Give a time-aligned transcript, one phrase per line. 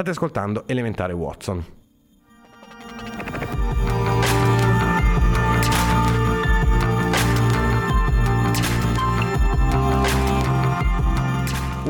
[0.00, 1.79] State ascoltando Elementare Watson.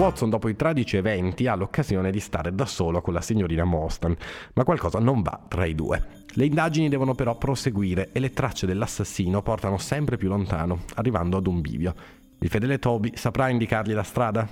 [0.01, 4.17] Watson dopo i tragici eventi ha l'occasione di stare da solo con la signorina Mostan,
[4.55, 6.25] ma qualcosa non va tra i due.
[6.33, 11.47] Le indagini devono però proseguire e le tracce dell'assassino portano sempre più lontano, arrivando ad
[11.47, 11.95] un bivio.
[12.39, 14.49] Il fedele Toby saprà indicargli la strada?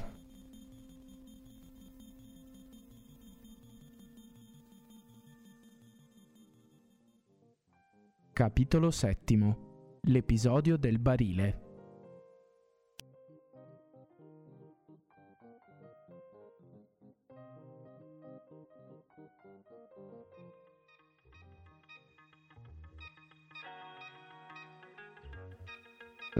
[8.35, 9.99] Capitolo settimo.
[10.03, 11.68] L'episodio del barile.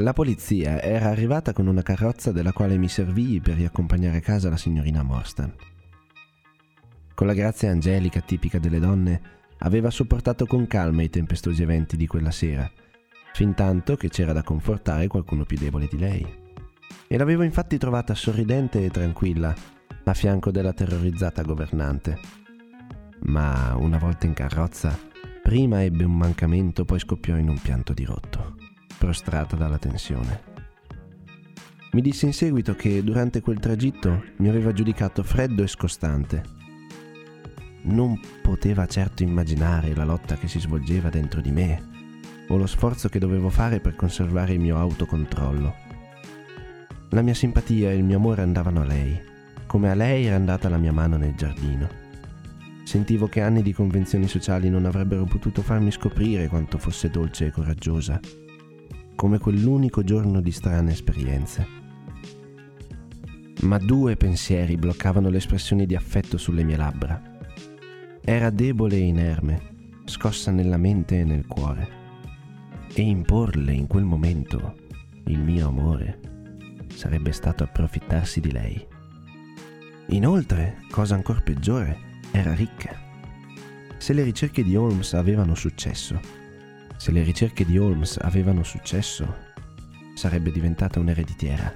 [0.01, 4.49] La polizia era arrivata con una carrozza della quale mi servii per riaccompagnare a casa
[4.49, 5.53] la signorina Morstan.
[7.15, 9.21] Con la grazia angelica tipica delle donne,
[9.59, 12.71] aveva sopportato con calma i tempestosi eventi di quella sera,
[13.33, 16.25] fin tanto che c'era da confortare qualcuno più debole di lei.
[17.09, 19.53] E l'avevo infatti trovata sorridente e tranquilla
[20.05, 22.21] a fianco della terrorizzata governante.
[23.23, 24.97] Ma una volta in carrozza,
[25.43, 28.69] prima ebbe un mancamento, poi scoppiò in un pianto dirotto
[28.99, 30.57] prostrata dalla tensione.
[31.93, 36.43] Mi disse in seguito che durante quel tragitto mi aveva giudicato freddo e scostante.
[37.83, 41.97] Non poteva certo immaginare la lotta che si svolgeva dentro di me
[42.49, 45.75] o lo sforzo che dovevo fare per conservare il mio autocontrollo.
[47.11, 49.19] La mia simpatia e il mio amore andavano a lei,
[49.67, 51.89] come a lei era andata la mia mano nel giardino.
[52.85, 57.51] Sentivo che anni di convenzioni sociali non avrebbero potuto farmi scoprire quanto fosse dolce e
[57.51, 58.21] coraggiosa
[59.19, 61.67] come quell'unico giorno di strane esperienze.
[63.63, 67.21] Ma due pensieri bloccavano l'espressione di affetto sulle mie labbra.
[68.21, 71.89] Era debole e inerme, scossa nella mente e nel cuore.
[72.95, 74.77] E imporle in quel momento
[75.25, 76.21] il mio amore
[76.95, 78.87] sarebbe stato approfittarsi di lei.
[80.11, 82.97] Inoltre, cosa ancora peggiore, era ricca.
[83.97, 86.38] Se le ricerche di Holmes avevano successo,
[86.99, 89.47] se le ricerche di Holmes avevano successo,
[90.15, 91.73] sarebbe diventata un'ereditiera.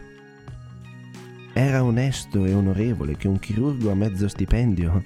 [1.54, 5.02] Era onesto e onorevole che un chirurgo a mezzo stipendio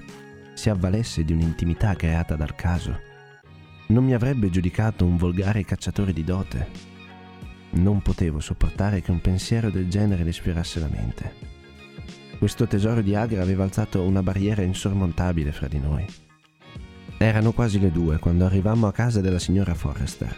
[0.54, 2.98] si avvalesse di un'intimità creata dal caso.
[3.88, 6.68] Non mi avrebbe giudicato un volgare cacciatore di dote.
[7.72, 11.32] Non potevo sopportare che un pensiero del genere le sfiorasse la mente.
[12.38, 16.06] Questo tesoro di Agra aveva alzato una barriera insormontabile fra di noi.
[17.18, 20.34] Erano quasi le due quando arrivammo a casa della signora Forrester.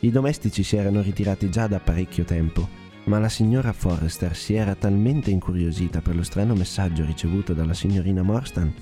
[0.00, 2.68] I domestici si erano ritirati già da parecchio tempo,
[3.04, 8.22] ma la signora Forrester si era talmente incuriosita per lo strano messaggio ricevuto dalla signorina
[8.22, 8.72] Morstan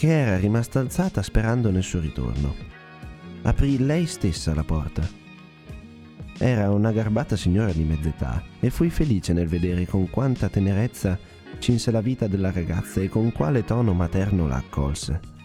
[0.00, 2.54] che era rimasta alzata sperando nel suo ritorno.
[3.42, 5.06] Aprì lei stessa la porta.
[6.38, 11.18] Era una garbata signora di mezz'età e fui felice nel vedere con quanta tenerezza
[11.58, 15.39] cinse la vita della ragazza e con quale tono materno la accolse.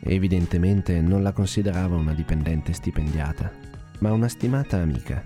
[0.00, 3.50] Evidentemente non la considerava una dipendente stipendiata,
[3.98, 5.24] ma una stimata amica.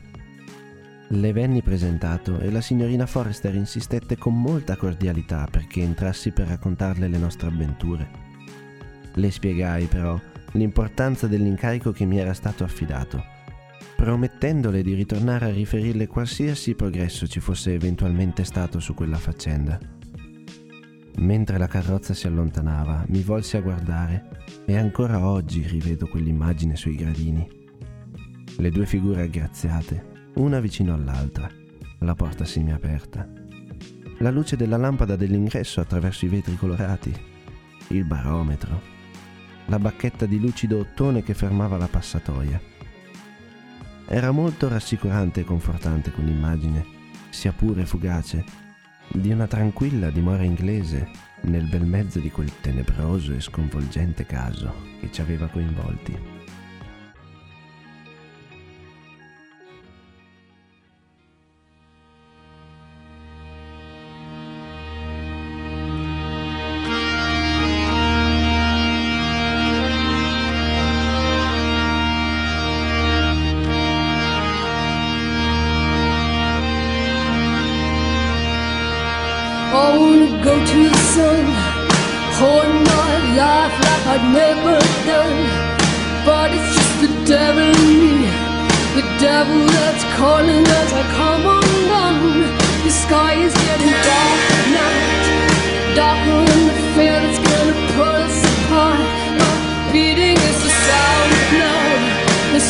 [1.08, 7.06] Le venni presentato e la signorina Forrester insistette con molta cordialità perché entrassi per raccontarle
[7.06, 8.08] le nostre avventure.
[9.14, 10.18] Le spiegai però
[10.52, 13.22] l'importanza dell'incarico che mi era stato affidato,
[13.94, 19.78] promettendole di ritornare a riferirle qualsiasi progresso ci fosse eventualmente stato su quella faccenda.
[21.16, 26.96] Mentre la carrozza si allontanava, mi volsi a guardare e ancora oggi rivedo quell'immagine sui
[26.96, 27.46] gradini.
[28.56, 31.48] Le due figure aggraziate, una vicino all'altra,
[31.98, 33.28] la porta semiaperta.
[34.18, 37.14] La luce della lampada dell'ingresso attraverso i vetri colorati,
[37.88, 38.80] il barometro,
[39.66, 42.60] la bacchetta di lucido ottone che fermava la passatoia.
[44.06, 46.84] Era molto rassicurante e confortante quell'immagine,
[47.30, 48.44] sia pure fugace,
[49.08, 51.08] di una tranquilla dimora inglese
[51.42, 56.31] nel bel mezzo di quel tenebroso e sconvolgente caso che ci aveva coinvolti.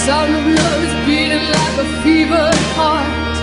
[0.06, 3.37] Sound of love is beating like a fevered heart.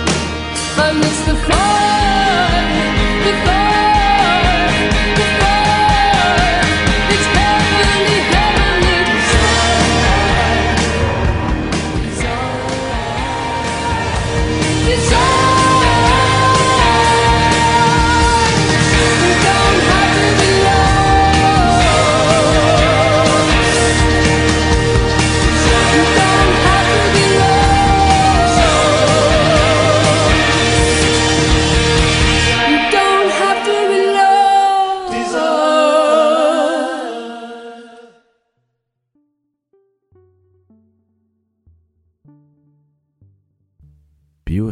[0.84, 2.64] And it's the fire,
[3.24, 3.59] the fire,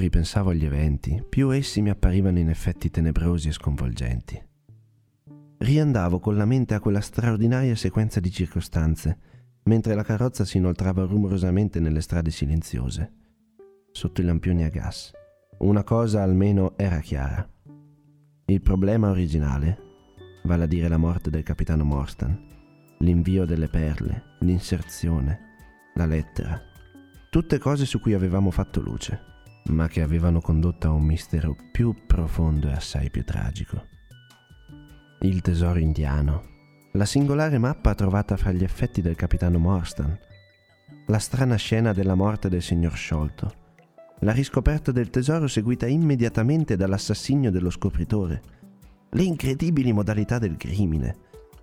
[0.09, 4.43] ripensavo agli eventi, più essi mi apparivano in effetti tenebrosi e sconvolgenti.
[5.59, 9.19] Riandavo con la mente a quella straordinaria sequenza di circostanze,
[9.65, 13.13] mentre la carrozza si inoltrava rumorosamente nelle strade silenziose,
[13.93, 15.11] sotto i lampioni a gas.
[15.59, 17.47] Una cosa almeno era chiara.
[18.47, 19.79] Il problema originale,
[20.45, 22.47] vale a dire la morte del capitano Morstan,
[23.01, 25.39] l'invio delle perle, l'inserzione,
[25.97, 26.59] la lettera,
[27.29, 29.37] tutte cose su cui avevamo fatto luce,
[29.69, 33.87] ma che avevano condotto a un mistero più profondo e assai più tragico.
[35.21, 36.43] Il tesoro indiano,
[36.93, 40.19] la singolare mappa trovata fra gli effetti del capitano Morstan,
[41.07, 43.53] la strana scena della morte del signor Sciolto,
[44.21, 48.43] la riscoperta del tesoro seguita immediatamente dall'assassinio dello scopritore,
[49.11, 51.17] le incredibili modalità del crimine,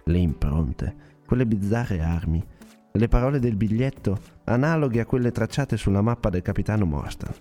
[0.05, 2.43] le impronte, quelle bizzarre armi,
[2.91, 7.33] le parole del biglietto analoghe a quelle tracciate sulla mappa del capitano Morstan.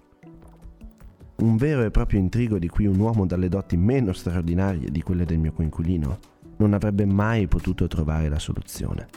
[1.37, 5.25] Un vero e proprio intrigo di cui un uomo dalle doti meno straordinarie di quelle
[5.25, 6.19] del mio coinquilino
[6.59, 9.09] non avrebbe mai potuto trovare la soluzione.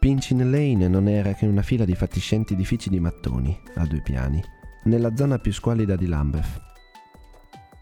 [0.00, 4.42] Pinchin Lane non era che una fila di fatiscenti edifici di mattoni, a due piani,
[4.84, 6.60] nella zona più squallida di Lambeth.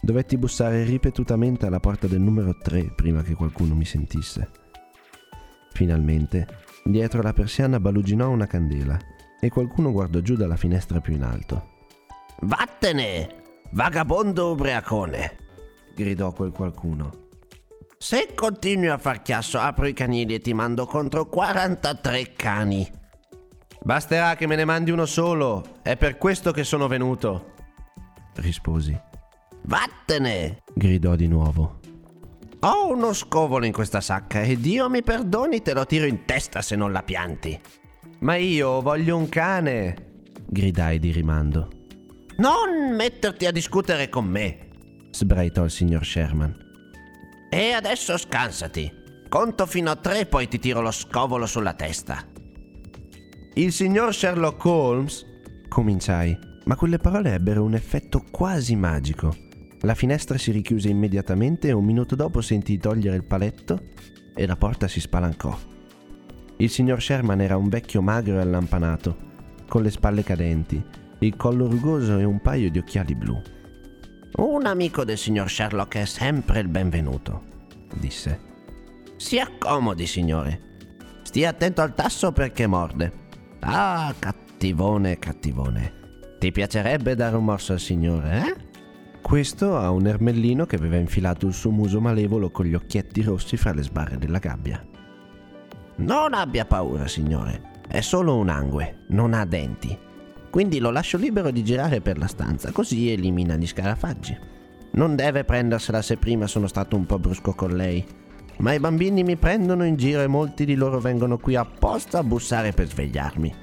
[0.03, 4.51] Dovetti bussare ripetutamente alla porta del numero 3 prima che qualcuno mi sentisse.
[5.73, 6.47] Finalmente,
[6.85, 8.99] dietro la persiana baluginò una candela
[9.41, 11.70] e qualcuno guardò giù dalla finestra più in alto.
[12.43, 13.29] Vattene,
[13.73, 15.37] vagabondo ubriacone.
[15.95, 17.29] gridò quel qualcuno.
[17.99, 22.91] Se continui a far chiasso, apro i canili e ti mando contro 43 cani.
[23.83, 27.53] Basterà che me ne mandi uno solo, è per questo che sono venuto.
[28.37, 28.99] Risposi.
[29.65, 30.63] Vattene!
[30.73, 31.81] Gridò di nuovo.
[32.61, 36.63] Ho uno scovolo in questa sacca e Dio mi perdoni, te lo tiro in testa
[36.63, 37.59] se non la pianti.
[38.21, 40.09] Ma io voglio un cane!
[40.47, 41.80] gridai di rimando.
[42.41, 44.69] Non metterti a discutere con me.
[45.11, 46.57] Sbraitò il signor Sherman.
[47.51, 48.91] E adesso scansati.
[49.29, 52.27] Conto fino a tre, poi ti tiro lo scovolo sulla testa.
[53.53, 55.27] Il signor Sherlock Holmes?
[55.69, 59.37] Cominciai, ma quelle parole ebbero un effetto quasi magico.
[59.83, 63.83] La finestra si richiuse immediatamente e un minuto dopo sentii togliere il paletto
[64.35, 65.55] e la porta si spalancò.
[66.57, 69.29] Il signor Sherman era un vecchio magro e allampanato,
[69.69, 70.83] con le spalle cadenti,
[71.21, 73.41] il collo rugoso e un paio di occhiali blu.
[74.37, 77.51] Un amico del signor Sherlock è sempre il benvenuto,
[77.95, 78.49] Disse.
[79.17, 80.69] Si accomodi, signore.
[81.23, 83.13] Stia attento al tasso perché morde.
[83.61, 85.99] Ah, cattivone, cattivone.
[86.39, 88.69] Ti piacerebbe dare un morso al signore, eh?
[89.21, 93.57] Questo a un ermellino che aveva infilato il suo muso malevolo con gli occhietti rossi
[93.57, 94.83] fra le sbarre della gabbia.
[95.97, 97.83] Non abbia paura, signore.
[97.87, 99.97] È solo un angue, non ha denti.
[100.51, 104.37] Quindi lo lascio libero di girare per la stanza, così elimina gli scarafaggi.
[104.93, 108.05] Non deve prendersela se prima sono stato un po' brusco con lei.
[108.59, 112.25] Ma i bambini mi prendono in giro e molti di loro vengono qui apposta a
[112.25, 113.55] bussare per svegliarmi.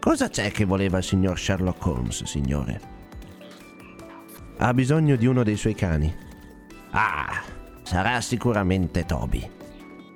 [0.00, 2.80] Cosa c'è che voleva il signor Sherlock Holmes, signore?
[4.58, 6.14] Ha bisogno di uno dei suoi cani.
[6.90, 7.42] Ah,
[7.82, 9.48] sarà sicuramente Toby.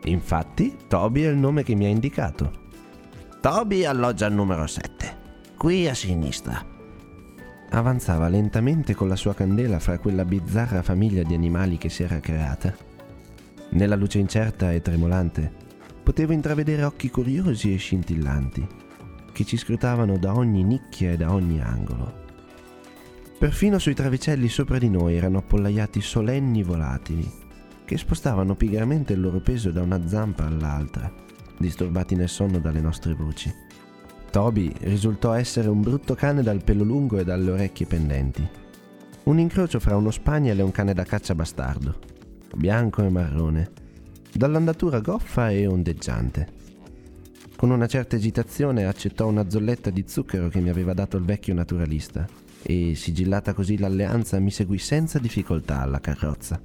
[0.04, 2.66] Infatti, Toby è il nome che mi ha indicato.
[3.40, 5.16] Toby alloggia al numero 7,
[5.58, 6.64] qui a sinistra.
[7.70, 12.20] Avanzava lentamente con la sua candela fra quella bizzarra famiglia di animali che si era
[12.20, 12.72] creata.
[13.70, 15.52] Nella luce incerta e tremolante
[16.04, 18.66] potevo intravedere occhi curiosi e scintillanti
[19.32, 22.26] che ci scrutavano da ogni nicchia e da ogni angolo.
[23.36, 27.28] Perfino sui travicelli sopra di noi erano appollaiati solenni volatili
[27.84, 31.12] che spostavano pigramente il loro peso da una zampa all'altra,
[31.58, 33.66] disturbati nel sonno dalle nostre voci.
[34.30, 38.47] Toby risultò essere un brutto cane dal pelo lungo e dalle orecchie pendenti.
[39.25, 41.99] Un incrocio fra uno spaniel e un cane da caccia bastardo,
[42.54, 43.70] bianco e marrone,
[44.32, 46.56] dall'andatura goffa e ondeggiante.
[47.56, 51.54] Con una certa esitazione accettò una zolletta di zucchero che mi aveva dato il vecchio
[51.54, 52.26] naturalista
[52.62, 56.61] e, sigillata così l'alleanza, mi seguì senza difficoltà alla carrozza.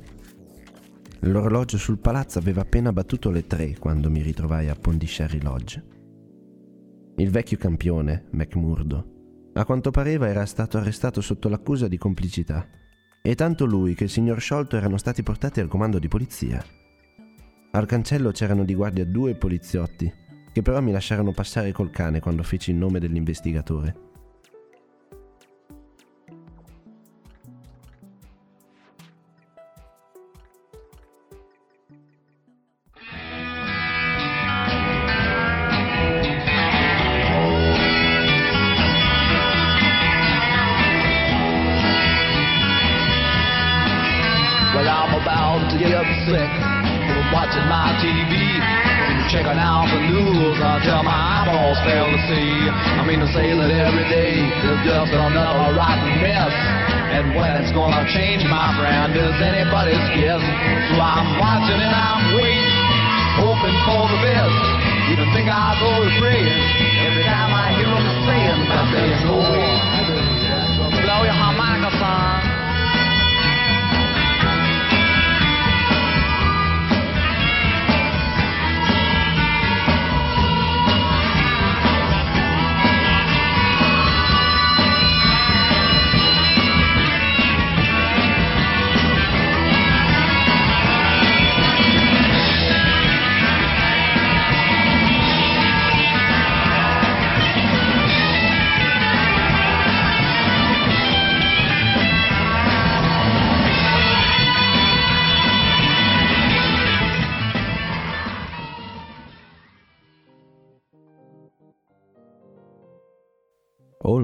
[1.22, 5.92] L'orologio sul palazzo aveva appena battuto le tre quando mi ritrovai a Pondisherry Lodge.
[7.15, 12.67] Il vecchio campione, McMurdo, a quanto pareva era stato arrestato sotto l'accusa di complicità
[13.22, 16.65] e tanto lui che il signor Sciolto erano stati portati al comando di polizia.
[17.70, 20.12] Al cancello c'erano di guardia due poliziotti,
[20.51, 24.12] che però mi lasciarono passare col cane quando feci il nome dell'investigatore.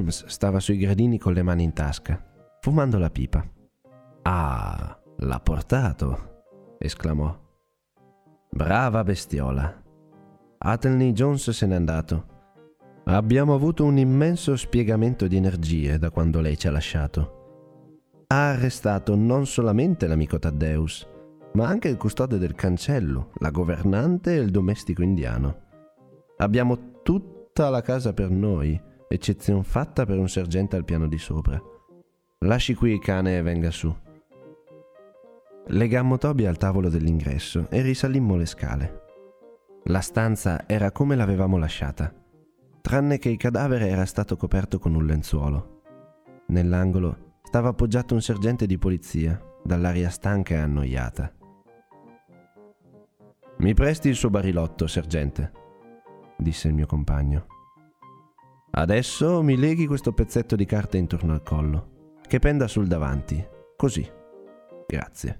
[0.09, 2.19] Holmes stava sui gradini con le mani in tasca,
[2.61, 3.45] fumando la pipa.
[4.23, 7.37] Ah, l'ha portato, esclamò.
[8.49, 9.83] Brava bestiola.
[10.57, 12.25] Athelney Jones se n'è andato.
[13.05, 17.37] Abbiamo avuto un immenso spiegamento di energie da quando lei ci ha lasciato.
[18.27, 21.07] Ha arrestato non solamente l'amico Taddeus,
[21.53, 25.67] ma anche il custode del cancello, la governante e il domestico indiano.
[26.37, 28.79] Abbiamo tutta la casa per noi,
[29.11, 31.59] eccezion fatta per un sergente al piano di sopra.
[32.45, 33.93] Lasci qui il cane e venga su.
[35.71, 39.01] Legammo Toby al tavolo dell'ingresso e risalimmo le scale.
[39.85, 42.13] La stanza era come l'avevamo lasciata,
[42.81, 45.81] tranne che il cadavere era stato coperto con un lenzuolo.
[46.47, 51.33] Nell'angolo stava appoggiato un sergente di polizia, dall'aria stanca e annoiata.
[53.57, 55.51] Mi presti il suo barilotto, sergente,
[56.37, 57.57] disse il mio compagno.
[58.71, 63.45] Adesso mi leghi questo pezzetto di carta intorno al collo, che penda sul davanti,
[63.75, 64.07] così.
[64.87, 65.39] Grazie.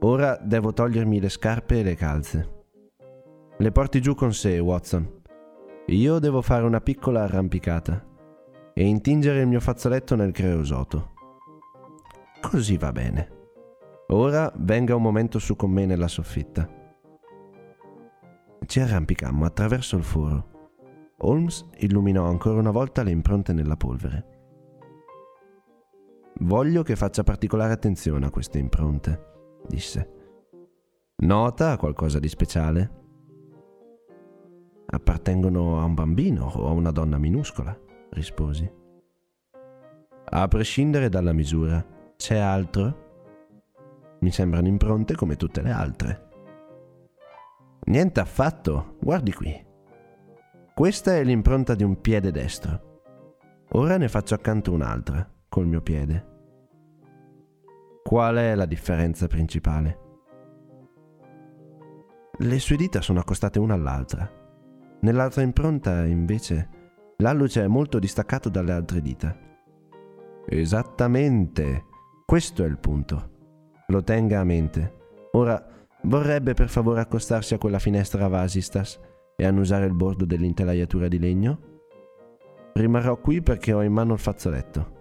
[0.00, 2.66] Ora devo togliermi le scarpe e le calze.
[3.56, 5.22] Le porti giù con sé, Watson.
[5.86, 8.06] Io devo fare una piccola arrampicata
[8.74, 11.14] e intingere il mio fazzoletto nel creosoto.
[12.40, 13.36] Così va bene.
[14.08, 16.68] Ora venga un momento su con me nella soffitta.
[18.64, 20.57] Ci arrampicammo attraverso il foro.
[21.20, 24.36] Holmes illuminò ancora una volta le impronte nella polvere.
[26.40, 30.12] Voglio che faccia particolare attenzione a queste impronte, disse.
[31.16, 32.96] Nota qualcosa di speciale?
[34.86, 37.76] Appartengono a un bambino o a una donna minuscola,
[38.10, 38.70] risposi.
[40.30, 41.84] A prescindere dalla misura,
[42.16, 43.06] c'è altro?
[44.20, 46.28] Mi sembrano impronte come tutte le altre.
[47.86, 49.66] Niente affatto, guardi qui.
[50.78, 53.00] Questa è l'impronta di un piede destro.
[53.70, 56.26] Ora ne faccio accanto un'altra, col mio piede.
[58.04, 59.98] Qual è la differenza principale?
[62.38, 64.30] Le sue dita sono accostate una all'altra.
[65.00, 66.68] Nell'altra impronta, invece,
[67.16, 69.36] l'alluce è molto distaccato dalle altre dita.
[70.46, 71.86] Esattamente.
[72.24, 73.30] Questo è il punto.
[73.88, 74.94] Lo tenga a mente.
[75.32, 75.60] Ora,
[76.02, 79.00] vorrebbe per favore accostarsi a quella finestra a vasistas
[79.40, 81.60] e annusare il bordo dell'intelaiatura di legno?
[82.72, 84.96] Rimarrò qui perché ho in mano il fazzoletto.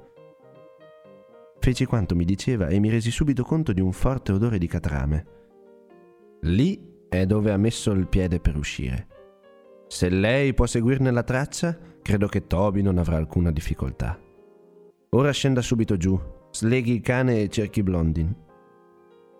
[1.60, 5.26] Feci quanto mi diceva e mi resi subito conto di un forte odore di catrame.
[6.42, 9.08] Lì è dove ha messo il piede per uscire.
[9.88, 14.20] Se lei può seguirne la traccia, credo che Toby non avrà alcuna difficoltà.
[15.10, 16.20] Ora scenda subito giù,
[16.52, 18.36] sleghi il cane e cerchi Blondin.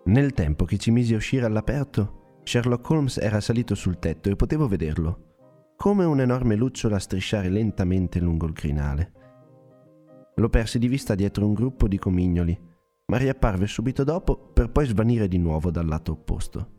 [0.06, 2.17] Nel tempo che ci misi a uscire all'aperto,
[2.48, 8.46] Sherlock Holmes era salito sul tetto e potevo vederlo, come un'enorme lucciola strisciare lentamente lungo
[8.46, 9.12] il crinale.
[10.36, 12.58] Lo persi di vista dietro un gruppo di comignoli,
[13.04, 16.70] ma riapparve subito dopo per poi svanire di nuovo dal lato opposto.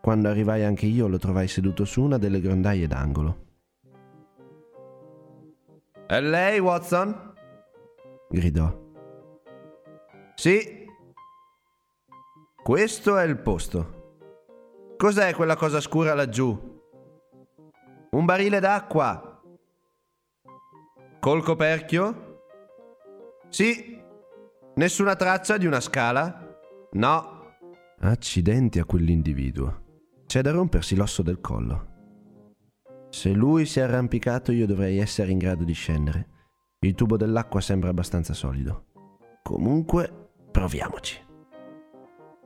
[0.00, 3.44] Quando arrivai anche io lo trovai seduto su una delle grondaie d'angolo.
[6.06, 7.34] È lei, Watson?
[8.30, 8.74] gridò.
[10.34, 10.86] Sì.
[12.62, 14.00] Questo è il posto.
[15.02, 16.56] Cos'è quella cosa scura laggiù?
[18.10, 19.42] Un barile d'acqua.
[21.18, 22.44] Col coperchio?
[23.48, 24.00] Sì.
[24.76, 26.56] Nessuna traccia di una scala?
[26.92, 27.56] No.
[27.98, 30.04] Accidenti a quell'individuo.
[30.24, 31.86] C'è da rompersi l'osso del collo.
[33.10, 36.28] Se lui si è arrampicato io dovrei essere in grado di scendere.
[36.78, 38.84] Il tubo dell'acqua sembra abbastanza solido.
[39.42, 41.20] Comunque, proviamoci.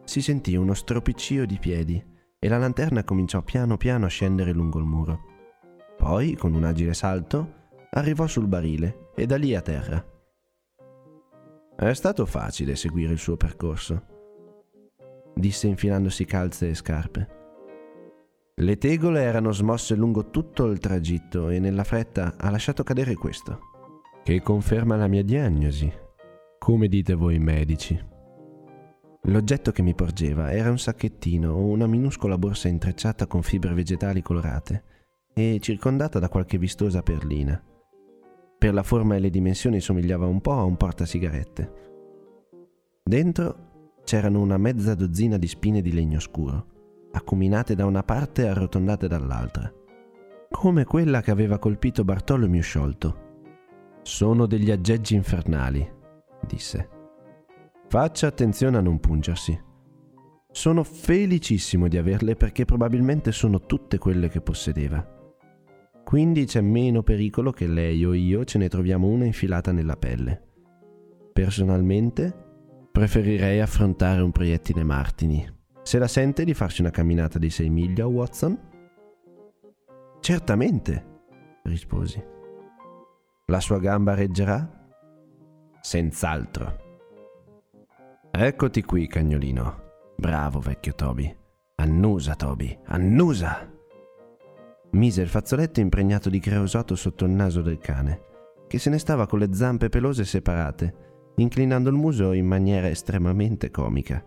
[0.04, 2.14] Si sentì uno stropiccio di piedi
[2.46, 5.20] e la lanterna cominciò piano piano a scendere lungo il muro.
[5.96, 7.54] Poi, con un agile salto,
[7.90, 10.04] arrivò sul barile e da lì a terra.
[11.74, 14.06] È stato facile seguire il suo percorso,
[15.34, 17.28] disse infilandosi calze e scarpe.
[18.54, 23.58] Le tegole erano smosse lungo tutto il tragitto e nella fretta ha lasciato cadere questo
[24.22, 25.92] che conferma la mia diagnosi.
[26.58, 28.14] Come dite voi medici?
[29.28, 34.22] L'oggetto che mi porgeva era un sacchettino o una minuscola borsa intrecciata con fibre vegetali
[34.22, 34.84] colorate
[35.34, 37.60] e circondata da qualche vistosa perlina.
[38.58, 41.72] Per la forma e le dimensioni somigliava un po' a un portasigarette.
[43.02, 46.66] Dentro c'erano una mezza dozzina di spine di legno scuro,
[47.10, 49.72] acuminate da una parte e arrotondate dall'altra,
[50.50, 53.24] come quella che aveva colpito Bartolomeo sciolto
[54.02, 55.86] sono degli aggeggi infernali,
[56.46, 56.95] disse.
[57.88, 59.58] Faccia attenzione a non pungersi.
[60.50, 65.14] Sono felicissimo di averle perché probabilmente sono tutte quelle che possedeva.
[66.02, 70.42] Quindi c'è meno pericolo che lei o io ce ne troviamo una infilata nella pelle.
[71.32, 72.34] Personalmente,
[72.90, 75.48] preferirei affrontare un proiettile Martini.
[75.82, 78.58] Se la sente di farci una camminata di sei miglia, Watson?
[80.20, 81.20] Certamente,
[81.62, 82.20] risposi.
[83.46, 84.88] La sua gamba reggerà?
[85.80, 86.85] Senz'altro.
[88.38, 89.84] Eccoti qui, cagnolino.
[90.14, 91.34] Bravo, vecchio Toby.
[91.76, 93.66] Annusa, Toby, annusa!
[94.90, 98.20] Mise il fazzoletto impregnato di creosoto sotto il naso del cane,
[98.68, 103.70] che se ne stava con le zampe pelose separate, inclinando il muso in maniera estremamente
[103.70, 104.22] comica,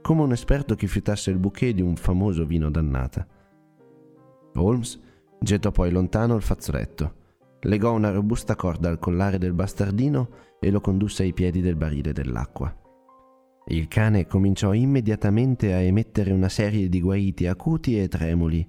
[0.00, 3.26] come un esperto che fiutasse il bouquet di un famoso vino dannata.
[4.54, 5.00] Holmes
[5.40, 7.18] gettò poi lontano il fazzoletto
[7.62, 10.28] legò una robusta corda al collare del bastardino
[10.60, 12.74] e lo condusse ai piedi del barile dell'acqua.
[13.70, 18.66] Il cane cominciò immediatamente a emettere una serie di guaiti acuti e tremuli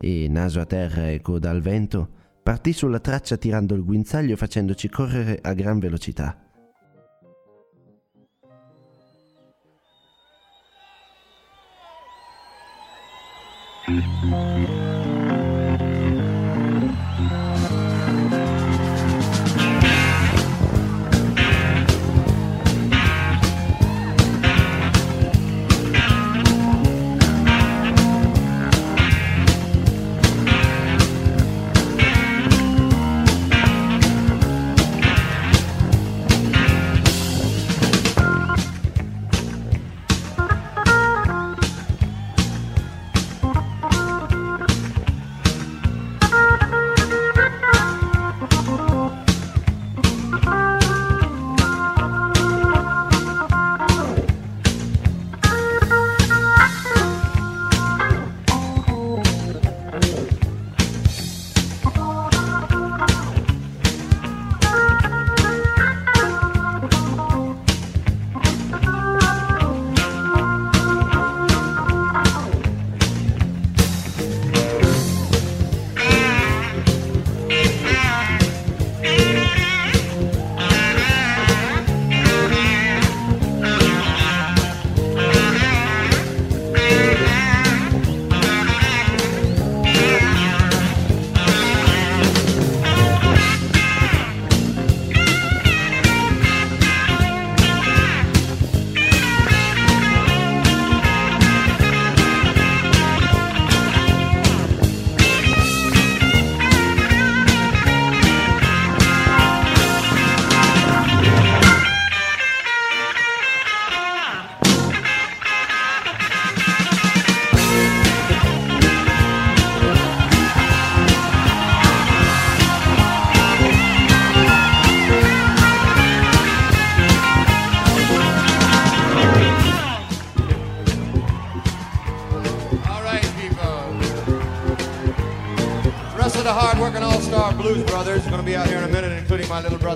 [0.00, 2.08] e, naso a terra e coda al vento,
[2.42, 6.42] partì sulla traccia tirando il guinzaglio facendoci correre a gran velocità.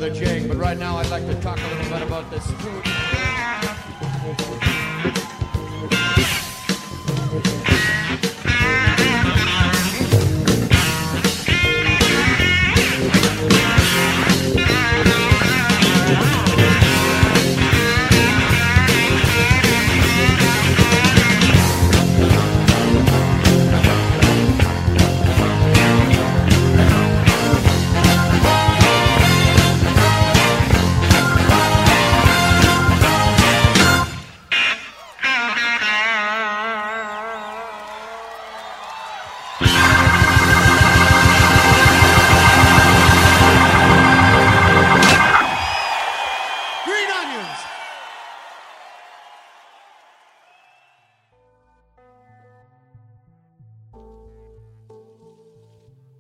[0.04, 1.33] But right now, I'd like to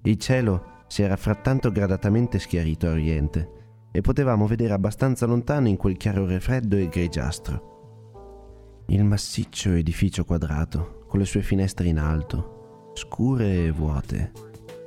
[0.06, 3.50] Il cielo si era frattanto gradatamente schiarito a oriente
[3.90, 8.84] e potevamo vedere abbastanza lontano in quel chiarore freddo e grigiastro.
[8.88, 14.30] Il massiccio edificio quadrato, con le sue finestre in alto, scure e vuote,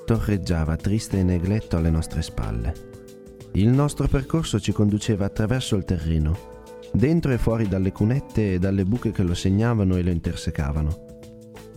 [0.06, 2.74] torreggiava triste e negletto alle nostre spalle.
[3.54, 6.38] Il nostro percorso ci conduceva attraverso il terreno,
[6.94, 11.07] dentro e fuori dalle cunette e dalle buche che lo segnavano e lo intersecavano.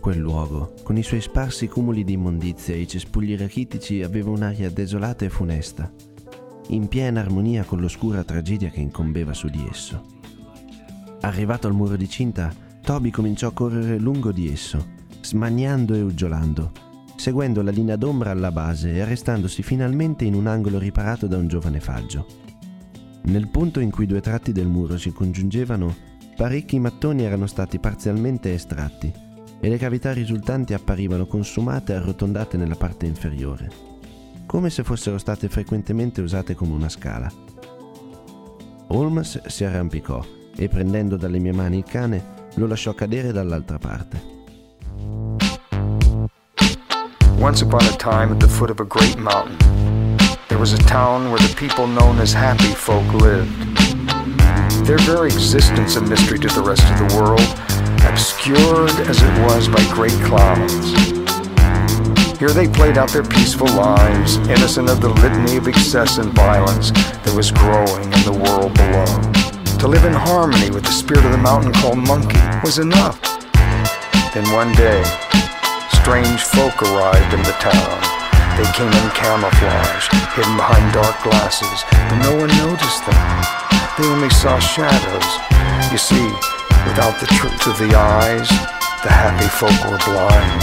[0.01, 4.71] Quel luogo, con i suoi sparsi cumuli di immondizia e i cespugli rachitici, aveva un'aria
[4.71, 5.93] desolata e funesta,
[6.69, 10.03] in piena armonia con l'oscura tragedia che incombeva su di esso.
[11.21, 14.83] Arrivato al muro di cinta, Toby cominciò a correre lungo di esso,
[15.21, 16.71] smaniando e uggiolando,
[17.15, 21.47] seguendo la linea d'ombra alla base e arrestandosi finalmente in un angolo riparato da un
[21.47, 22.25] giovane faggio.
[23.25, 25.95] Nel punto in cui due tratti del muro si congiungevano,
[26.35, 29.29] parecchi mattoni erano stati parzialmente estratti
[29.61, 33.69] e le cavità risultanti apparivano consumate e arrotondate nella parte inferiore,
[34.47, 37.31] come se fossero state frequentemente usate come una scala.
[38.87, 44.39] Holmes si arrampicò e prendendo dalle mie mani il cane lo lasciò cadere dall'altra parte.
[47.39, 49.57] Once upon a time, at the foot of a great mountain,
[50.47, 53.49] there was a town where the people known as happy folk lived.
[54.85, 57.41] Their very existence a mystery to the rest of the world,
[58.11, 60.91] obscured as it was by great clouds.
[62.37, 66.91] Here they played out their peaceful lives, innocent of the litany of excess and violence
[66.91, 69.07] that was growing in the world below.
[69.79, 73.21] To live in harmony with the spirit of the mountain called Monkey was enough.
[74.35, 74.99] Then one day,
[76.03, 77.97] strange folk arrived in the town.
[78.59, 83.21] They came in camouflage, hidden behind dark glasses, but no one noticed them.
[83.95, 85.29] They only saw shadows.
[85.91, 86.27] You see,
[86.87, 88.49] without the truth of the eyes,
[89.03, 90.61] the happy folk were blind.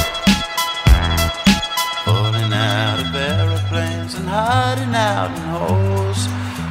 [2.04, 6.20] Falling out of aeroplanes and hiding out in holes.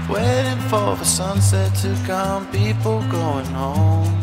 [0.10, 4.16] Waiting for the sunset to come, people going home.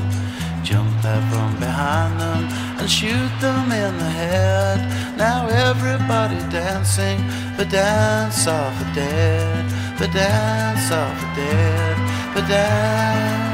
[0.63, 2.45] Jump out from behind them
[2.79, 4.79] and shoot them in the head.
[5.19, 7.19] Now everybody dancing
[7.57, 11.97] the dance of the dead, the dance of the dead,
[12.35, 13.54] the dance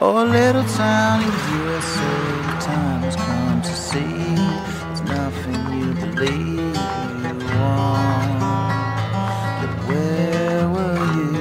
[0.00, 2.06] Oh, little town in USA,
[2.46, 4.14] the time has come to see.
[4.86, 6.76] There's nothing you believe
[7.26, 8.38] you want.
[9.58, 11.34] But where were you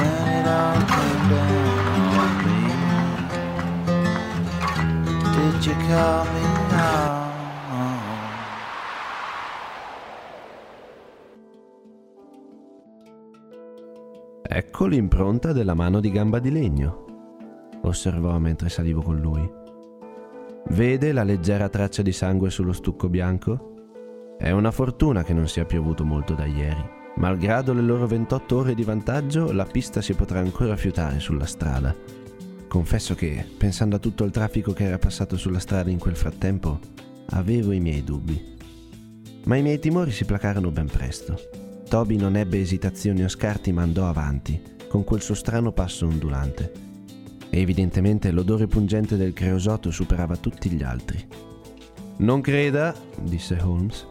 [0.00, 2.60] when it all came down on me?
[5.36, 7.16] Did you call me now?
[14.50, 17.07] Ecco l'impronta della mano di gamba di legno,
[17.82, 19.48] osservò mentre salivo con lui.
[20.70, 23.74] Vede la leggera traccia di sangue sullo stucco bianco?
[24.38, 26.96] È una fortuna che non sia piovuto molto da ieri.
[27.16, 31.94] Malgrado le loro 28 ore di vantaggio, la pista si potrà ancora fiutare sulla strada.
[32.68, 36.78] Confesso che, pensando a tutto il traffico che era passato sulla strada in quel frattempo,
[37.30, 38.56] avevo i miei dubbi.
[39.44, 41.34] Ma i miei timori si placarono ben presto.
[41.88, 46.87] Toby non ebbe esitazioni o scarti ma andò avanti, con quel suo strano passo ondulante.
[47.50, 51.24] E evidentemente l'odore pungente del creosoto superava tutti gli altri.
[52.18, 54.06] Non creda, disse Holmes,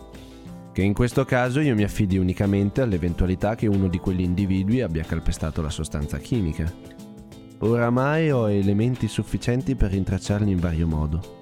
[0.72, 5.04] che in questo caso io mi affidi unicamente all'eventualità che uno di quegli individui abbia
[5.04, 6.72] calpestato la sostanza chimica.
[7.60, 11.38] Oramai ho elementi sufficienti per rintracciarli in vario modo.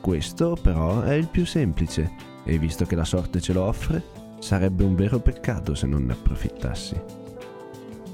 [0.00, 2.10] Questo però è il più semplice
[2.44, 4.02] e visto che la sorte ce lo offre,
[4.40, 7.00] sarebbe un vero peccato se non ne approfittassi.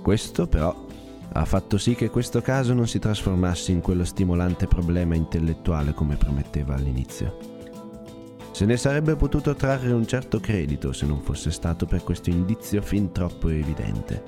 [0.02, 0.85] Questo però
[1.32, 6.16] ha fatto sì che questo caso non si trasformasse in quello stimolante problema intellettuale come
[6.16, 7.54] prometteva all'inizio.
[8.52, 12.80] Se ne sarebbe potuto trarre un certo credito se non fosse stato per questo indizio
[12.80, 14.22] fin troppo evidente.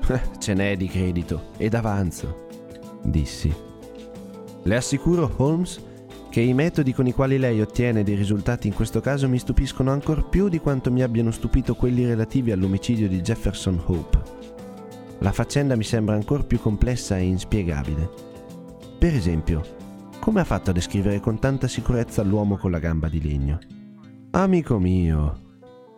[0.38, 2.48] Ce n'è di credito ed avanzo,
[3.02, 3.54] dissi.
[4.64, 5.80] Le assicuro, Holmes,
[6.30, 9.92] che i metodi con i quali lei ottiene dei risultati in questo caso mi stupiscono
[9.92, 14.41] ancor più di quanto mi abbiano stupito quelli relativi all'omicidio di Jefferson Hope.
[15.22, 18.10] La faccenda mi sembra ancor più complessa e inspiegabile.
[18.98, 19.62] Per esempio,
[20.18, 23.60] come ha fatto a descrivere con tanta sicurezza l'uomo con la gamba di legno?
[24.32, 25.40] Amico mio,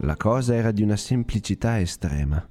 [0.00, 2.46] la cosa era di una semplicità estrema.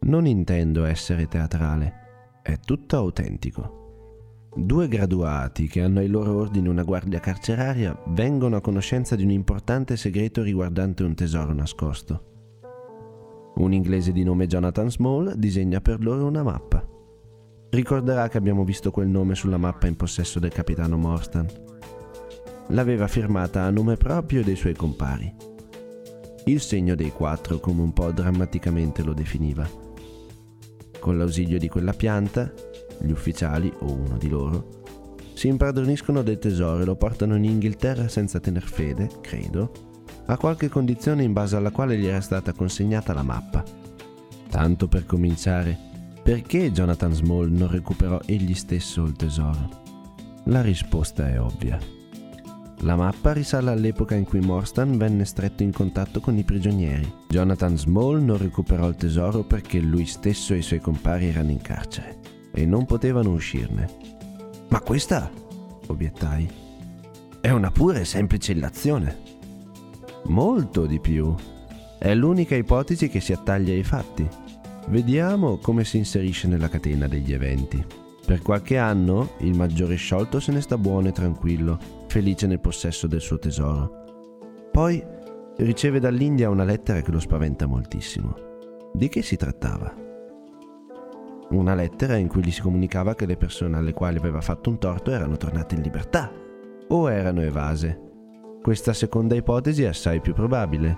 [0.00, 4.50] Non intendo essere teatrale, è tutto autentico.
[4.54, 9.30] Due graduati che hanno ai loro ordini una guardia carceraria vengono a conoscenza di un
[9.30, 12.33] importante segreto riguardante un tesoro nascosto.
[13.56, 16.84] Un inglese di nome Jonathan Small disegna per loro una mappa.
[17.70, 21.46] Ricorderà che abbiamo visto quel nome sulla mappa in possesso del capitano Morstan.
[22.68, 25.32] L'aveva firmata a nome proprio dei suoi compari.
[26.46, 29.68] Il segno dei quattro, come un po' drammaticamente lo definiva.
[30.98, 32.52] Con l'ausilio di quella pianta,
[32.98, 34.82] gli ufficiali, o uno di loro,
[35.34, 39.93] si impadroniscono del tesoro e lo portano in Inghilterra senza tener fede, credo,
[40.26, 43.62] a qualche condizione in base alla quale gli era stata consegnata la mappa.
[44.48, 45.76] Tanto per cominciare,
[46.22, 49.82] perché Jonathan Small non recuperò egli stesso il tesoro?
[50.44, 51.78] La risposta è ovvia.
[52.80, 57.10] La mappa risale all'epoca in cui Morstan venne stretto in contatto con i prigionieri.
[57.28, 61.62] Jonathan Small non recuperò il tesoro perché lui stesso e i suoi compari erano in
[61.62, 62.18] carcere
[62.52, 63.88] e non potevano uscirne.
[64.68, 65.30] Ma questa,
[65.86, 66.48] obiettai,
[67.40, 69.16] è una pura e semplice illazione.
[70.26, 71.34] Molto di più.
[71.98, 74.26] È l'unica ipotesi che si attaglia ai fatti.
[74.88, 77.84] Vediamo come si inserisce nella catena degli eventi.
[78.24, 83.06] Per qualche anno il maggiore sciolto se ne sta buono e tranquillo, felice nel possesso
[83.06, 84.02] del suo tesoro.
[84.72, 85.04] Poi
[85.58, 88.34] riceve dall'India una lettera che lo spaventa moltissimo.
[88.94, 89.94] Di che si trattava?
[91.50, 94.78] Una lettera in cui gli si comunicava che le persone alle quali aveva fatto un
[94.78, 96.32] torto erano tornate in libertà
[96.88, 98.13] o erano evase.
[98.64, 100.96] Questa seconda ipotesi è assai più probabile,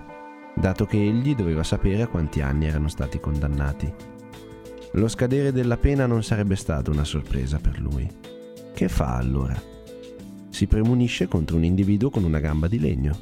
[0.55, 3.93] dato che egli doveva sapere a quanti anni erano stati condannati.
[4.93, 8.09] Lo scadere della pena non sarebbe stata una sorpresa per lui.
[8.73, 9.61] Che fa allora?
[10.47, 13.17] Si premunisce contro un individuo con una gamba di legno.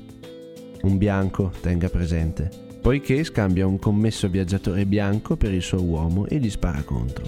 [0.84, 2.52] Un bianco, tenga presente,
[2.84, 7.26] poiché scambia un commesso viaggiatore bianco per il suo uomo e gli spara contro.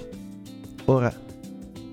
[0.85, 1.11] Ora,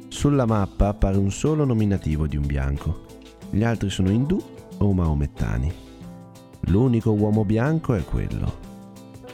[0.09, 3.07] sulla mappa appare un solo nominativo di un bianco.
[3.49, 5.73] Gli altri sono indù o maomettani.
[6.69, 8.63] L'unico uomo bianco è quello.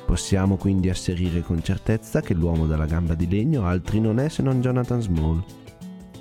[0.06, 4.42] Possiamo quindi asserire con certezza che l'uomo dalla gamba di legno altri non è se
[4.42, 5.42] non Jonathan Small.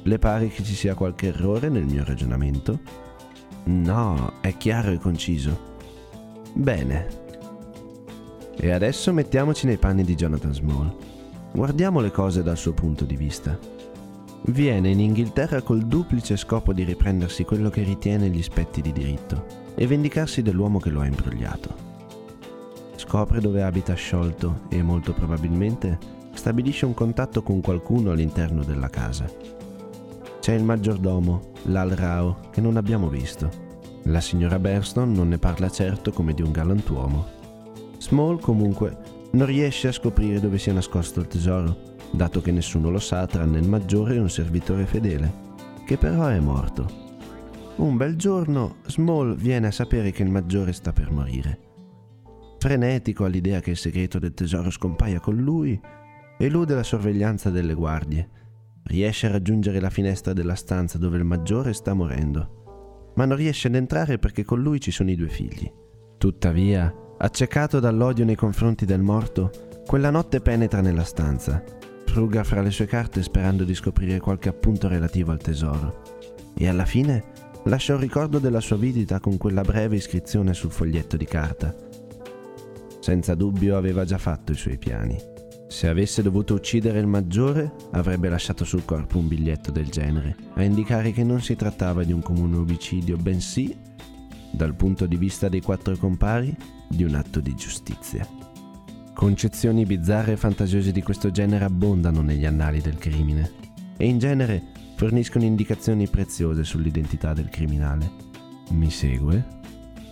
[0.04, 2.80] Le pare che ci sia qualche errore nel mio ragionamento?
[3.66, 5.68] No, è chiaro e conciso.
[6.54, 7.08] Bene.
[8.56, 10.96] E adesso mettiamoci nei panni di Jonathan Small.
[11.52, 13.58] Guardiamo le cose dal suo punto di vista.
[14.46, 19.46] Viene in Inghilterra col duplice scopo di riprendersi quello che ritiene gli spetti di diritto
[19.76, 21.88] e vendicarsi dell'uomo che lo ha imbrogliato.
[22.96, 25.98] Scopre dove abita sciolto e molto probabilmente
[26.34, 29.26] stabilisce un contatto con qualcuno all'interno della casa.
[30.40, 33.68] C'è il maggiordomo, Lal Rao, che non abbiamo visto.
[34.04, 37.26] La signora Berston non ne parla certo come di un galantuomo.
[38.00, 38.98] Small comunque
[39.32, 41.78] non riesce a scoprire dove sia nascosto il tesoro,
[42.12, 45.32] dato che nessuno lo sa tranne il maggiore e un servitore fedele,
[45.86, 47.08] che però è morto
[47.80, 51.60] un bel giorno Small viene a sapere che il maggiore sta per morire.
[52.60, 55.80] Frenetico all'idea che il segreto del tesoro scompaia con lui,
[56.38, 58.30] elude la sorveglianza delle guardie.
[58.84, 63.70] Riesce a raggiungere la finestra della stanza dove il maggiore sta morendo, ma non riesce
[63.70, 65.72] ad entrare perché con lui ci sono i due figli.
[66.18, 69.52] Tuttavia, accecato dall'odio nei confronti del morto,
[69.86, 71.64] quella notte penetra nella stanza,
[72.10, 76.02] fruga fra le sue carte sperando di scoprire qualche appunto relativo al tesoro.
[76.58, 77.24] E alla fine
[77.66, 81.74] lascia un ricordo della sua visita con quella breve iscrizione sul foglietto di carta.
[83.00, 85.18] Senza dubbio aveva già fatto i suoi piani.
[85.68, 90.64] Se avesse dovuto uccidere il maggiore, avrebbe lasciato sul corpo un biglietto del genere, a
[90.64, 93.78] indicare che non si trattava di un comune omicidio, bensì,
[94.52, 96.56] dal punto di vista dei quattro compari,
[96.90, 98.39] di un atto di giustizia.
[99.20, 103.52] Concezioni bizzarre e fantasiose di questo genere abbondano negli annali del crimine,
[103.98, 104.64] e in genere
[104.96, 108.10] forniscono indicazioni preziose sull'identità del criminale.
[108.70, 109.44] Mi segue?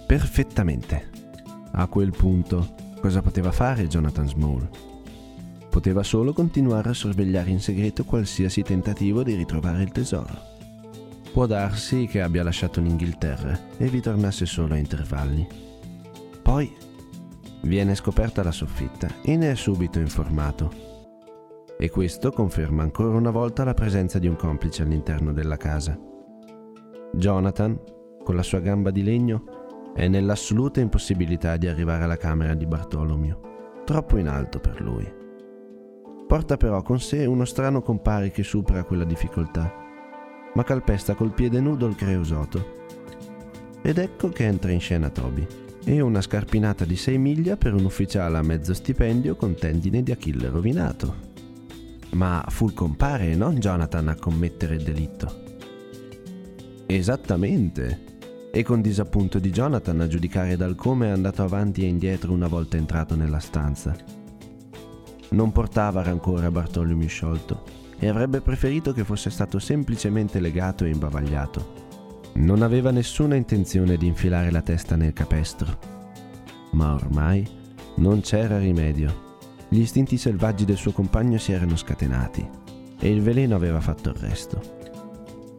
[0.05, 1.09] Perfettamente.
[1.71, 4.67] A quel punto, cosa poteva fare Jonathan Small?
[5.69, 10.37] Poteva solo continuare a sorvegliare in segreto qualsiasi tentativo di ritrovare il tesoro.
[11.31, 15.47] Può darsi che abbia lasciato l'Inghilterra e vi tornasse solo a intervalli.
[16.41, 16.86] Poi
[17.61, 20.71] viene scoperta la soffitta e ne è subito informato.
[21.77, 25.99] E questo conferma ancora una volta la presenza di un complice all'interno della casa.
[27.13, 27.79] Jonathan,
[28.23, 33.81] con la sua gamba di legno, è nell'assoluta impossibilità di arrivare alla camera di Bartolomeo,
[33.85, 35.11] troppo in alto per lui.
[36.27, 39.73] Porta però con sé uno strano compare che supera quella difficoltà,
[40.53, 42.75] ma calpesta col piede nudo il creosoto.
[43.81, 45.47] Ed ecco che entra in scena Toby,
[45.89, 50.11] e una scarpinata di 6 miglia per un ufficiale a mezzo stipendio con tendine di
[50.11, 51.15] Achille rovinato.
[52.09, 55.43] Ma fu il compare e non Jonathan a commettere il delitto.
[56.85, 58.03] Esattamente.
[58.51, 62.47] E con disappunto di Jonathan a giudicare dal come è andato avanti e indietro una
[62.47, 63.95] volta entrato nella stanza.
[65.29, 67.63] Non portava rancore a Bartolomeo sciolto
[67.97, 71.86] e avrebbe preferito che fosse stato semplicemente legato e imbavagliato.
[72.37, 75.79] Non aveva nessuna intenzione di infilare la testa nel capestro.
[76.73, 77.45] Ma ormai
[77.95, 79.25] non c'era rimedio.
[79.67, 82.47] Gli istinti selvaggi del suo compagno si erano scatenati
[82.99, 84.61] e il veleno aveva fatto il resto.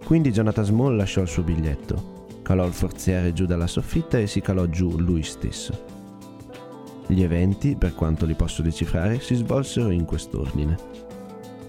[0.05, 4.41] Quindi Jonathan Small lasciò il suo biglietto, calò il forziere giù dalla soffitta e si
[4.41, 5.85] calò giù lui stesso.
[7.09, 10.77] Gli eventi, per quanto li posso decifrare, si svolsero in quest'ordine.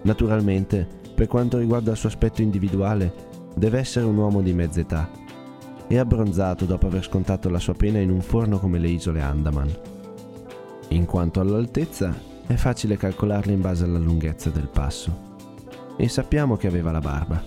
[0.03, 5.09] Naturalmente, per quanto riguarda il suo aspetto individuale, deve essere un uomo di mezza età
[5.87, 9.69] e abbronzato dopo aver scontato la sua pena in un forno come le isole Andaman.
[10.89, 12.13] In quanto all'altezza,
[12.45, 15.27] è facile calcolarla in base alla lunghezza del passo.
[15.97, 17.43] E sappiamo che aveva la barba.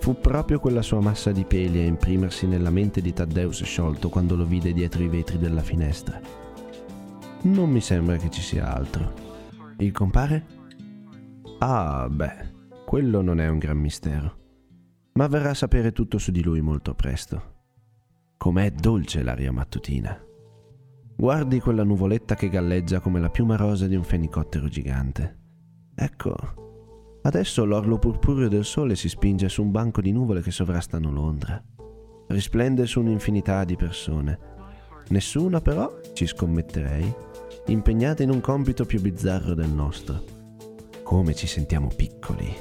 [0.00, 4.36] Fu proprio quella sua massa di peli a imprimersi nella mente di Taddeus sciolto quando
[4.36, 6.20] lo vide dietro i vetri della finestra.
[7.42, 9.12] Non mi sembra che ci sia altro.
[9.78, 10.44] Il compare?
[11.58, 12.50] Ah, beh,
[12.84, 14.37] quello non è un gran mistero.
[15.18, 17.56] Ma verrà a sapere tutto su di lui molto presto.
[18.36, 20.16] Com'è dolce l'aria mattutina.
[21.16, 25.38] Guardi quella nuvoletta che galleggia come la piuma rosa di un fenicottero gigante.
[25.96, 26.36] Ecco,
[27.20, 31.60] Adesso l'orlo purpureo del sole si spinge su un banco di nuvole che sovrastano Londra.
[32.28, 34.38] Risplende su un'infinità di persone.
[35.08, 37.12] Nessuna però, ci scommetterei,
[37.66, 40.22] impegnata in un compito più bizzarro del nostro.
[41.02, 42.54] Come ci sentiamo piccoli,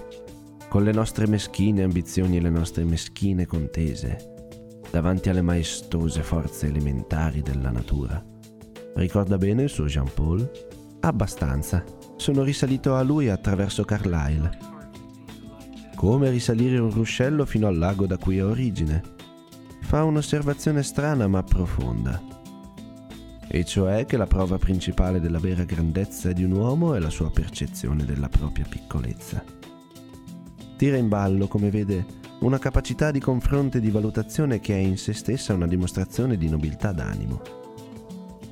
[0.70, 4.36] con le nostre meschine ambizioni e le nostre meschine contese,
[4.92, 8.24] davanti alle maestose forze elementari della natura.
[8.96, 10.50] Ricorda bene il suo Jean Paul?
[11.02, 11.84] Abbastanza
[12.18, 14.76] sono risalito a lui attraverso Carlisle.
[15.96, 19.02] Come risalire un ruscello fino al lago da cui ha origine.
[19.82, 22.22] Fa un'osservazione strana ma profonda.
[23.48, 27.32] E cioè che la prova principale della vera grandezza di un uomo è la sua
[27.32, 29.57] percezione della propria piccolezza.
[30.78, 32.06] Tira in ballo, come vede,
[32.40, 36.50] una capacità di confronto e di valutazione che è in se stessa una dimostrazione di
[36.50, 37.42] nobiltà d'animo.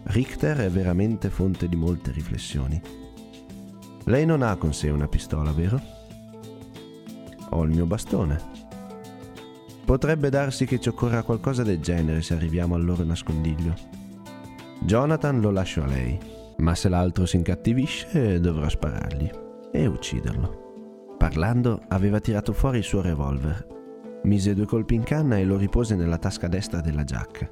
[0.04, 3.04] Richter è veramente fonte di molte riflessioni
[4.08, 5.82] lei non ha con sé una pistola, vero?
[7.50, 8.54] Ho il mio bastone.
[9.84, 13.74] Potrebbe darsi che ci occorra qualcosa del genere se arriviamo al loro nascondiglio.
[14.82, 16.20] Jonathan lo lascio a lei,
[16.58, 19.30] ma se l'altro si incattivisce dovrò sparargli
[19.72, 20.64] e ucciderlo.
[21.17, 23.65] Parlando, aveva tirato fuori il suo revolver,
[24.23, 27.49] mise due colpi in canna e lo ripose nella tasca destra della giacca.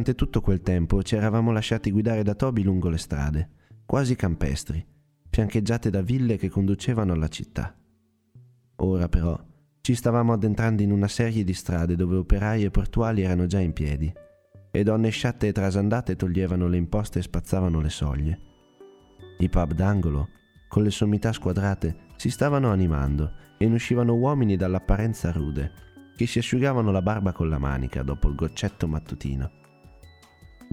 [0.00, 3.50] Durante tutto quel tempo ci eravamo lasciati guidare da Toby lungo le strade,
[3.84, 4.82] quasi campestri,
[5.28, 7.76] fiancheggiate da ville che conducevano alla città.
[8.76, 9.38] Ora però
[9.82, 13.74] ci stavamo addentrando in una serie di strade dove operai e portuali erano già in
[13.74, 14.10] piedi,
[14.70, 18.40] e donne sciatte e trasandate toglievano le imposte e spazzavano le soglie.
[19.38, 20.28] I pub d'angolo,
[20.66, 25.72] con le sommità squadrate, si stavano animando e ne uscivano uomini dall'apparenza rude,
[26.16, 29.58] che si asciugavano la barba con la manica dopo il goccetto mattutino.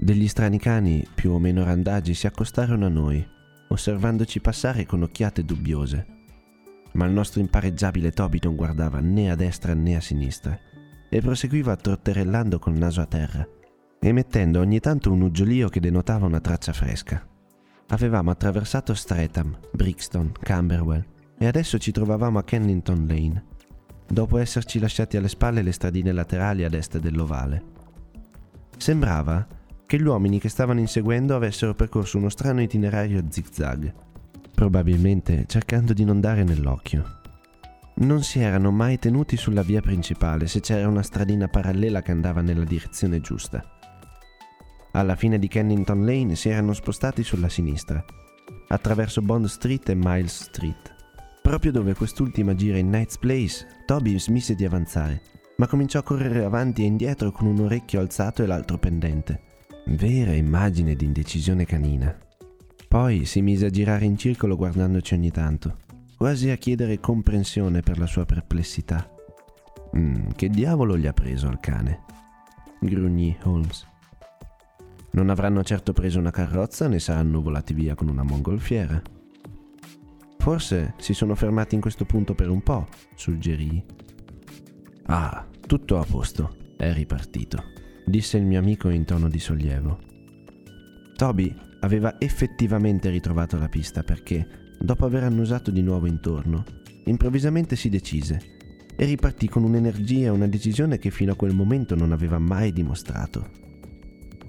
[0.00, 3.26] Degli strani cani, più o meno randagi, si accostarono a noi,
[3.66, 6.06] osservandoci passare con occhiate dubbiose.
[6.92, 10.56] Ma il nostro impareggiabile Toby non guardava né a destra né a sinistra
[11.10, 13.46] e proseguiva trotterellando col naso a terra,
[13.98, 17.26] emettendo ogni tanto un uggiolio che denotava una traccia fresca.
[17.88, 21.04] Avevamo attraversato Streatham, Brixton, Camberwell
[21.36, 23.44] e adesso ci trovavamo a Kennington Lane,
[24.06, 27.62] dopo esserci lasciati alle spalle le stradine laterali ad est dell'ovale.
[28.76, 29.44] Sembrava
[29.88, 33.90] che gli uomini che stavano inseguendo avessero percorso uno strano itinerario a zigzag,
[34.54, 37.20] probabilmente cercando di non dare nell'occhio.
[38.00, 42.42] Non si erano mai tenuti sulla via principale se c'era una stradina parallela che andava
[42.42, 43.64] nella direzione giusta.
[44.92, 48.04] Alla fine di Kennington Lane si erano spostati sulla sinistra,
[48.68, 50.94] attraverso Bond Street e Miles Street.
[51.40, 55.22] Proprio dove quest'ultima gira in Knight's Place, Toby smise di avanzare,
[55.56, 59.46] ma cominciò a correre avanti e indietro con un orecchio alzato e l'altro pendente.
[59.90, 62.14] Vera immagine di indecisione canina.
[62.86, 65.78] Poi si mise a girare in circolo guardandoci ogni tanto,
[66.14, 69.10] quasi a chiedere comprensione per la sua perplessità.
[69.96, 72.04] Mm, che diavolo gli ha preso al cane?
[72.80, 73.86] grugnì Holmes.
[75.12, 79.00] Non avranno certo preso una carrozza né saranno volati via con una mongolfiera.
[80.36, 83.82] Forse si sono fermati in questo punto per un po', suggerì.
[85.06, 87.64] Ah, tutto a posto, è ripartito,
[88.08, 89.98] disse il mio amico in tono di sollievo.
[91.16, 94.46] Toby aveva effettivamente ritrovato la pista perché,
[94.78, 96.64] dopo aver annusato di nuovo intorno,
[97.04, 98.56] improvvisamente si decise
[98.96, 102.72] e ripartì con un'energia e una decisione che fino a quel momento non aveva mai
[102.72, 103.48] dimostrato.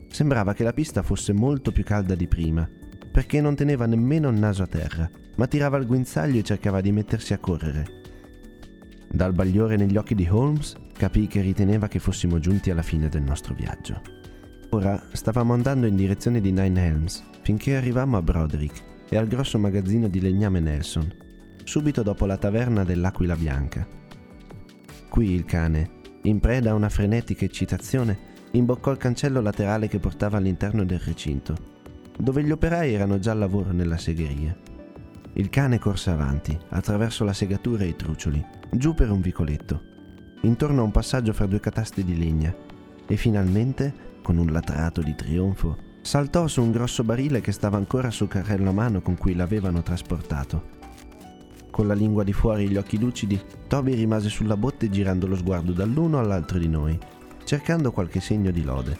[0.09, 2.67] Sembrava che la pista fosse molto più calda di prima,
[3.11, 6.91] perché non teneva nemmeno il naso a terra, ma tirava il guinzaglio e cercava di
[6.91, 7.85] mettersi a correre.
[9.11, 13.21] Dal bagliore negli occhi di Holmes capì che riteneva che fossimo giunti alla fine del
[13.21, 14.01] nostro viaggio.
[14.71, 19.57] Ora stavamo andando in direzione di Nine Helms finché arrivammo a Broderick e al grosso
[19.57, 21.09] magazzino di legname Nelson,
[21.63, 23.87] subito dopo la taverna dell'Aquila Bianca.
[25.07, 25.89] Qui il cane,
[26.23, 28.17] in preda a una frenetica eccitazione,
[28.51, 31.55] imboccò il cancello laterale che portava all'interno del recinto,
[32.17, 34.53] dove gli operai erano già al lavoro nella segheria.
[35.31, 39.97] Il cane corse avanti, attraverso la segatura e i trucioli, giù per un vicoletto,
[40.41, 42.55] intorno a un passaggio fra due cataste di legna,
[43.05, 48.09] e finalmente, con un latrato di trionfo, saltò su un grosso barile che stava ancora
[48.11, 50.77] sul carrello a mano con cui l'avevano trasportato.
[51.71, 55.35] Con la lingua di fuori e gli occhi lucidi, Toby rimase sulla botte girando lo
[55.35, 56.97] sguardo dall'uno all'altro di noi,
[57.43, 58.97] cercando qualche segno di lode.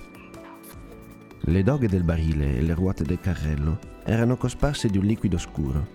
[1.41, 5.87] Le doghe del barile e le ruote del carrello erano cosparse di un liquido scuro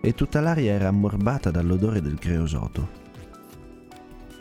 [0.00, 2.99] e tutta l'aria era ammorbata dall'odore del creosoto.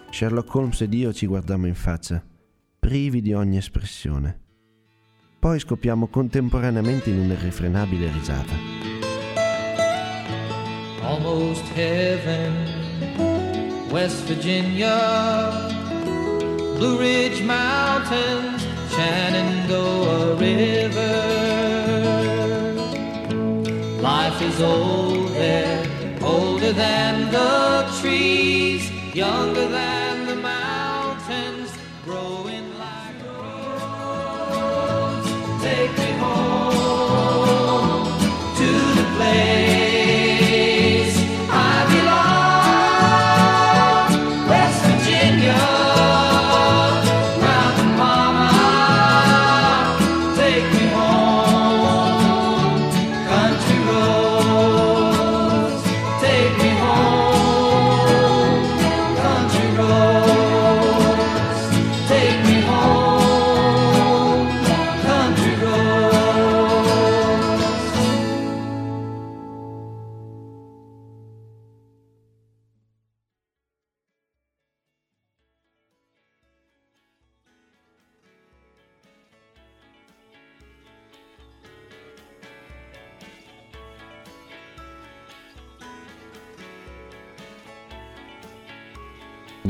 [0.09, 2.23] Sherlock Holmes ed io ci guardammo in faccia,
[2.79, 4.39] privi di ogni espressione.
[5.39, 8.79] Poi scoppiamo contemporaneamente in un'irrefrenabile risata.
[11.09, 12.53] almost heaven.
[13.89, 15.51] West Virginia,
[16.77, 18.61] Blue Ridge Mountains,
[18.93, 21.17] Shenandoah River.
[24.01, 25.83] Life is old there,
[26.21, 30.18] older than the trees, younger than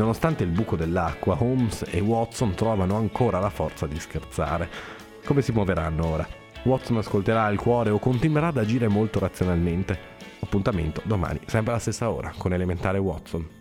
[0.10, 4.68] Nonostante il buco dell'acqua, Holmes e Watson trovano ancora la forza di scherzare.
[5.24, 6.28] Come si muoveranno ora?
[6.64, 10.00] Watson ascolterà il cuore o continuerà ad agire molto razionalmente?
[10.40, 13.59] Appuntamento domani, sempre alla stessa ora, con Elementare Watson.